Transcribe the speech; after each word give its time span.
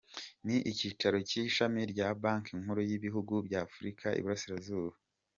Ni 0.45 0.55
ikicyaro 0.71 1.17
cy’ 1.29 1.35
ishami 1.43 1.81
rya 1.91 2.07
banki 2.21 2.51
nkuru 2.61 2.81
y’ 2.89 2.91
ibihugu 2.97 3.33
by’ 3.45 3.55
Afurika 3.63 4.05
y’ 4.11 4.19
iburasirazuba. 4.21 4.95